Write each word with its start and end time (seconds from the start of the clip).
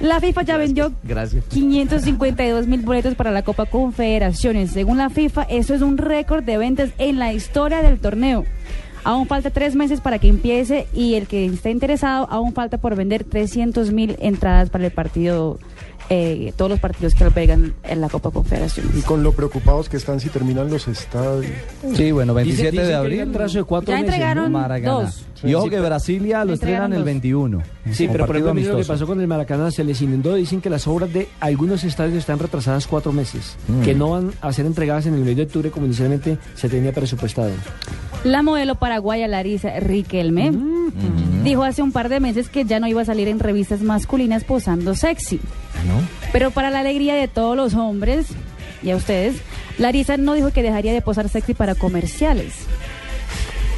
La 0.00 0.20
FIFA 0.20 0.42
ya 0.42 0.56
vendió 0.56 0.92
Gracias. 1.02 1.44
552 1.46 2.66
mil 2.66 2.82
boletos 2.82 3.14
para 3.14 3.32
la 3.32 3.42
Copa 3.42 3.66
Confederaciones. 3.66 4.70
Según 4.70 4.98
la 4.98 5.10
FIFA, 5.10 5.42
eso 5.42 5.74
es 5.74 5.82
un 5.82 5.98
récord 5.98 6.44
de 6.44 6.56
ventas 6.56 6.90
en 6.98 7.18
la 7.18 7.32
historia 7.32 7.82
del 7.82 7.98
torneo. 7.98 8.44
Aún 9.04 9.26
falta 9.26 9.50
tres 9.50 9.74
meses 9.74 10.00
para 10.00 10.18
que 10.18 10.28
empiece 10.28 10.86
y 10.92 11.14
el 11.14 11.26
que 11.26 11.46
esté 11.46 11.70
interesado, 11.70 12.28
aún 12.30 12.52
falta 12.52 12.78
por 12.78 12.94
vender 12.94 13.24
300 13.24 13.92
mil 13.92 14.16
entradas 14.20 14.70
para 14.70 14.84
el 14.84 14.92
partido, 14.92 15.58
eh, 16.10 16.52
todos 16.56 16.70
los 16.70 16.80
partidos 16.80 17.14
que 17.14 17.24
albergan 17.24 17.74
en 17.82 18.00
la 18.00 18.08
Copa 18.08 18.30
Confederaciones. 18.30 18.94
Y 18.96 19.02
con 19.02 19.22
lo 19.22 19.32
preocupados 19.32 19.88
que 19.88 19.96
están 19.96 20.20
si 20.20 20.28
terminan 20.28 20.70
los 20.70 20.88
estadios. 20.88 21.52
Sí, 21.94 22.10
bueno, 22.12 22.34
27 22.34 22.70
Dice- 22.70 22.80
dice 22.82 22.86
de 22.92 22.94
abril. 22.94 23.32
de 23.32 23.64
cuatro 23.64 23.92
Ya 23.92 24.00
meses, 24.00 24.14
entregaron 24.14 24.52
Maracaná. 24.52 24.92
dos. 24.92 25.24
Y 25.44 25.54
ojo 25.54 25.64
Sí, 25.66 25.70
que 25.70 25.80
Brasilia 25.80 26.44
lo 26.44 26.54
estrenan 26.54 26.92
el 26.92 26.98
dos. 26.98 27.04
21. 27.04 27.62
Sí, 27.92 28.08
pero 28.10 28.26
por 28.26 28.36
ejemplo, 28.36 28.72
lo 28.72 28.78
que 28.78 28.84
pasó 28.84 29.06
con 29.06 29.20
el 29.20 29.26
Maracaná, 29.28 29.70
se 29.70 29.84
les 29.84 30.00
inundó. 30.02 30.34
Dicen 30.34 30.60
que 30.60 30.68
las 30.68 30.86
obras 30.88 31.12
de 31.12 31.28
algunos 31.40 31.84
estadios 31.84 32.18
están 32.18 32.38
retrasadas 32.40 32.86
cuatro 32.88 33.12
meses, 33.12 33.56
Mm. 33.68 33.82
que 33.82 33.94
no 33.94 34.10
van 34.10 34.32
a 34.40 34.52
ser 34.52 34.66
entregadas 34.66 35.06
en 35.06 35.14
el 35.14 35.20
mes 35.20 35.36
de 35.36 35.42
octubre 35.42 35.70
como 35.70 35.86
inicialmente 35.86 36.38
se 36.56 36.68
tenía 36.68 36.92
presupuestado. 36.92 37.50
La 38.24 38.42
modelo 38.42 38.74
paraguaya 38.74 39.28
Larisa 39.28 39.78
Riquelme 39.78 40.50
dijo 41.44 41.62
hace 41.62 41.82
un 41.82 41.92
par 41.92 42.08
de 42.08 42.18
meses 42.18 42.48
que 42.48 42.64
ya 42.64 42.80
no 42.80 42.88
iba 42.88 43.02
a 43.02 43.04
salir 43.04 43.28
en 43.28 43.38
revistas 43.38 43.80
masculinas 43.82 44.42
posando 44.42 44.94
sexy. 44.96 45.40
Pero 46.32 46.50
para 46.50 46.70
la 46.70 46.80
alegría 46.80 47.14
de 47.14 47.28
todos 47.28 47.56
los 47.56 47.74
hombres 47.74 48.26
y 48.82 48.90
a 48.90 48.96
ustedes, 48.96 49.36
Larisa 49.78 50.16
no 50.16 50.34
dijo 50.34 50.52
que 50.52 50.62
dejaría 50.62 50.92
de 50.92 51.02
posar 51.02 51.28
sexy 51.28 51.54
para 51.54 51.74
comerciales. 51.74 52.66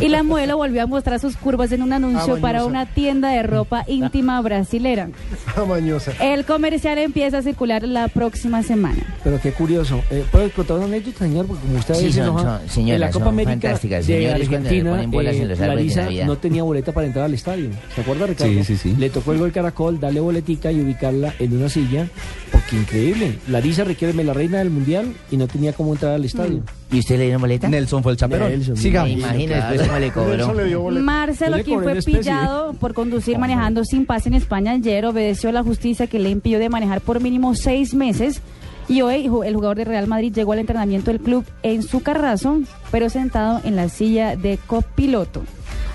Y 0.00 0.08
la 0.08 0.22
modelo 0.22 0.56
volvió 0.56 0.82
a 0.82 0.86
mostrar 0.86 1.18
sus 1.20 1.36
curvas 1.36 1.72
en 1.72 1.82
un 1.82 1.92
anuncio 1.92 2.34
Ah, 2.36 2.40
para 2.40 2.64
una 2.64 2.86
tienda 2.86 3.30
de 3.30 3.42
ropa 3.42 3.84
íntima 3.88 4.40
brasilera. 4.40 5.08
Ah, 5.56 5.64
mañosa. 5.64 6.12
El 6.20 6.44
comercial 6.44 6.98
empieza 6.98 7.38
a 7.38 7.42
circular 7.42 7.82
la 7.82 8.08
próxima 8.08 8.62
semana. 8.62 8.98
Pero 9.24 9.40
qué 9.40 9.52
curioso. 9.52 10.00
Eh, 10.10 10.24
¿Puedo 10.30 10.50
contar 10.50 10.76
una 10.78 10.86
anécdota, 10.86 11.18
señor? 11.20 11.46
Porque 11.46 11.62
como 11.66 11.78
usted 11.78 11.94
Sí, 11.94 12.06
dice, 12.06 12.24
son- 12.24 12.40
son- 12.42 12.68
señora, 12.68 12.94
en 12.94 13.00
la 13.00 13.10
Copa 13.10 13.28
América 13.28 13.68
de 13.78 14.02
Señores, 14.02 14.32
Argentina, 14.34 15.02
eh, 15.02 15.06
de 15.46 15.66
Larisa 15.66 16.08
no 16.26 16.36
tenía 16.38 16.62
boleta 16.62 16.92
para 16.92 17.06
entrar 17.06 17.24
al 17.24 17.34
estadio. 17.34 17.70
¿Se 17.94 18.00
acuerda, 18.00 18.26
Ricardo? 18.26 18.52
Sí, 18.52 18.64
sí, 18.64 18.76
sí. 18.76 18.94
Le 18.98 19.10
tocó 19.10 19.32
el 19.32 19.38
gol 19.38 19.52
caracol, 19.52 19.98
darle 20.00 20.20
boletica 20.20 20.70
y 20.72 20.80
ubicarla 20.80 21.34
en 21.38 21.56
una 21.56 21.68
silla. 21.68 22.06
Porque 22.52 22.76
increíble. 22.76 23.38
Larisa 23.48 23.84
requiere 23.84 24.12
la 24.24 24.32
reina 24.32 24.58
del 24.58 24.70
mundial 24.70 25.14
y 25.30 25.36
no 25.36 25.46
tenía 25.46 25.72
cómo 25.72 25.92
entrar 25.92 26.12
al 26.12 26.24
estadio. 26.24 26.62
¿Y 26.90 27.00
usted 27.00 27.18
le 27.18 27.24
dieron 27.24 27.40
boleta? 27.40 27.68
Nelson 27.68 28.02
fue 28.02 28.12
el 28.12 28.18
chaperón. 28.18 28.48
Nelson, 28.50 28.74
Me 28.74 28.80
Sigamos. 28.80 29.10
imagino 29.10 29.54
después 29.56 29.82
cómo 29.82 29.98
le 29.98 30.12
cobró. 30.12 30.54
Marcelo, 31.02 31.56
quien 31.64 31.82
fue 31.82 32.00
pillado 32.02 32.74
por 32.74 32.94
conducir 32.94 33.38
manejando 33.38 33.84
sin 33.84 34.06
pase 34.06 34.28
en 34.28 34.34
España 34.34 34.72
ayer, 34.72 35.04
obedeció 35.04 35.48
a 35.50 35.52
la 35.52 35.62
justicia 35.62 36.06
que 36.06 36.18
le 36.18 36.30
impidió 36.30 36.58
de 36.58 36.68
manejar 36.68 37.00
por 37.00 37.20
mínimo 37.20 37.54
seis 37.54 37.94
meses. 37.94 38.40
Y 38.88 39.00
hoy 39.02 39.24
el 39.44 39.54
jugador 39.56 39.76
de 39.78 39.84
Real 39.84 40.06
Madrid 40.06 40.32
llegó 40.32 40.52
al 40.52 40.60
entrenamiento 40.60 41.10
del 41.10 41.20
club 41.20 41.44
en 41.64 41.82
su 41.82 42.04
carrazo, 42.04 42.60
pero 42.92 43.10
sentado 43.10 43.60
en 43.64 43.74
la 43.74 43.88
silla 43.88 44.36
de 44.36 44.60
copiloto. 44.64 45.42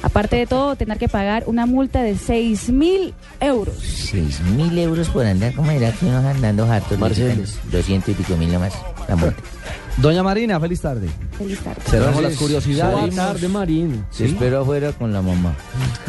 Aparte 0.03 0.35
de 0.35 0.45
todo, 0.45 0.75
tener 0.75 0.97
que 0.97 1.07
pagar 1.07 1.43
una 1.45 1.65
multa 1.65 2.01
de 2.03 2.17
6 2.17 2.69
mil 2.69 3.13
euros. 3.39 3.75
Seis 3.77 4.41
mil 4.41 4.77
euros 4.77 5.07
por 5.09 5.25
andar. 5.25 5.53
¿Cómo 5.53 5.71
era 5.71 5.91
que 5.91 6.05
uno 6.05 6.17
andando 6.17 6.65
hartos? 6.65 6.99
Marcelo. 6.99 7.43
200 7.71 8.09
y 8.09 8.13
pico 8.13 8.35
mil 8.35 8.51
nomás. 8.51 8.73
La 9.07 9.15
multa. 9.15 9.41
Doña 9.97 10.23
Marina, 10.23 10.59
feliz 10.59 10.81
tarde. 10.81 11.07
Feliz 11.37 11.59
tarde. 11.59 11.81
Cerramos 11.85 12.15
las 12.15 12.23
Buenas 12.23 12.39
curiosidades. 12.39 13.15
tarde, 13.15 13.47
Marín. 13.47 14.05
Se 14.09 14.25
espero 14.25 14.61
afuera 14.61 14.91
con 14.93 15.13
la 15.13 15.21
mamá. 15.21 15.55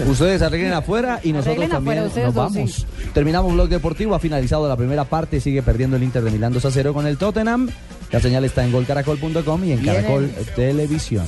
Ustedes 0.09 0.41
arreglen 0.41 0.73
afuera 0.73 1.21
y 1.23 1.33
nosotros 1.33 1.57
Arreglen 1.57 1.71
también 1.71 1.99
afuera, 1.99 2.27
nos 2.27 2.35
dos, 2.35 2.55
vamos. 2.55 2.87
Terminamos 3.13 3.53
Blog 3.53 3.69
Deportivo, 3.69 4.15
ha 4.15 4.19
finalizado 4.19 4.69
la 4.69 4.77
primera 4.77 5.05
parte, 5.05 5.41
sigue 5.41 5.63
perdiendo 5.63 5.97
el 5.97 6.03
Inter 6.05 6.23
de 6.23 6.31
Milán 6.31 6.53
2 6.53 6.65
a 6.65 6.71
0 6.71 6.95
con 6.95 7.07
el 7.07 7.19
Tottenham. 7.19 7.69
La 8.11 8.21
señal 8.21 8.45
está 8.45 8.65
en 8.65 8.73
golcaracol.com 8.73 9.65
y 9.65 9.73
en. 9.73 9.85
Caracol 9.85 10.31
Televisión. 10.55 11.27